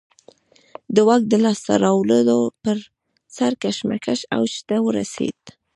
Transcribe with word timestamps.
د 0.95 0.97
واک 1.07 1.23
د 1.29 1.33
لاسته 1.45 1.73
راوړلو 1.83 2.39
پر 2.63 2.77
سر 3.35 3.51
کشمکش 3.63 4.19
اوج 4.37 4.53
ته 4.67 4.75
ورسېد. 4.85 5.41